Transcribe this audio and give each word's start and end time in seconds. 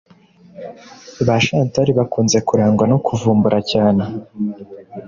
Ba 1.25 1.37
Chantal 1.45 1.87
bakunze 1.99 2.37
kurangwa 2.47 2.85
no 2.91 2.97
kuvumbura 3.05 3.59
cyane 3.71 4.03